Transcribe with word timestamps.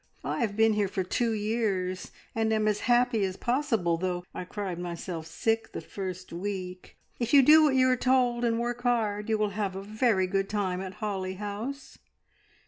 I 0.23 0.39
have 0.39 0.57
been 0.57 0.73
here 0.73 0.87
for 0.87 1.03
two 1.03 1.31
years, 1.31 2.09
and 2.33 2.51
am 2.51 2.67
as 2.67 2.79
happy 2.89 3.23
as 3.23 3.37
possible, 3.37 3.97
though 3.97 4.25
I 4.33 4.45
cried 4.45 4.79
myself 4.79 5.27
sick 5.27 5.73
the 5.73 5.79
first 5.81 6.33
week. 6.33 6.97
If 7.19 7.35
you 7.35 7.43
do 7.43 7.61
what 7.61 7.75
you 7.75 7.87
are 7.87 7.95
told 7.95 8.43
and 8.43 8.59
work 8.59 8.81
hard, 8.81 9.29
you 9.29 9.37
will 9.37 9.49
have 9.51 9.75
a 9.75 9.83
very 9.83 10.25
good 10.25 10.49
time 10.49 10.81
at 10.81 10.95
Holly 11.05 11.35
House." 11.35 11.99